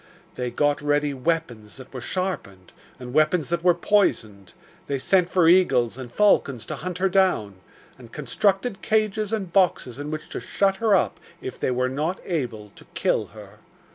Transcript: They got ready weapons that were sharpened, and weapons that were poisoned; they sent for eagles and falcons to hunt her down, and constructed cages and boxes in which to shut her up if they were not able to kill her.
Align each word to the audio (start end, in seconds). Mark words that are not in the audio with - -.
They 0.33 0.49
got 0.49 0.81
ready 0.81 1.13
weapons 1.13 1.77
that 1.77 1.93
were 1.93 2.01
sharpened, 2.01 2.71
and 2.99 3.13
weapons 3.13 3.49
that 3.49 3.63
were 3.63 3.75
poisoned; 3.75 4.51
they 4.87 4.97
sent 4.97 5.29
for 5.29 5.47
eagles 5.47 5.95
and 5.95 6.11
falcons 6.11 6.65
to 6.65 6.75
hunt 6.77 6.97
her 6.97 7.07
down, 7.07 7.57
and 7.99 8.11
constructed 8.11 8.81
cages 8.81 9.31
and 9.31 9.53
boxes 9.53 9.99
in 9.99 10.09
which 10.09 10.27
to 10.29 10.39
shut 10.39 10.77
her 10.77 10.95
up 10.95 11.19
if 11.39 11.59
they 11.59 11.69
were 11.69 11.87
not 11.87 12.19
able 12.25 12.71
to 12.77 12.85
kill 12.95 13.27
her. 13.27 13.59